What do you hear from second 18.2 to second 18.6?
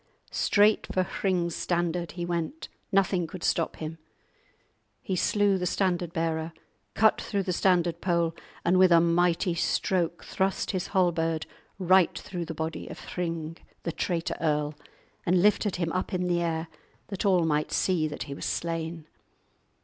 he was